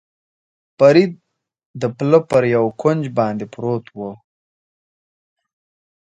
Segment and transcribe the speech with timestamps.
[0.77, 1.11] فرید
[1.81, 3.99] د پله پر یوه کونج باندې پروت و.